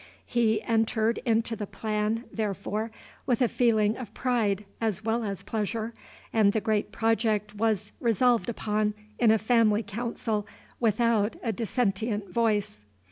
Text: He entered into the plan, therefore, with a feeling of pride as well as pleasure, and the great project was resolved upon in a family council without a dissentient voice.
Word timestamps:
He 0.25 0.63
entered 0.63 1.19
into 1.27 1.55
the 1.55 1.67
plan, 1.67 2.23
therefore, 2.33 2.89
with 3.27 3.39
a 3.39 3.47
feeling 3.47 3.95
of 3.97 4.15
pride 4.15 4.65
as 4.81 5.03
well 5.03 5.23
as 5.23 5.43
pleasure, 5.43 5.93
and 6.33 6.53
the 6.53 6.59
great 6.59 6.91
project 6.91 7.53
was 7.53 7.91
resolved 7.99 8.49
upon 8.49 8.95
in 9.19 9.29
a 9.29 9.37
family 9.37 9.83
council 9.83 10.47
without 10.79 11.35
a 11.43 11.51
dissentient 11.53 12.31
voice. 12.31 12.83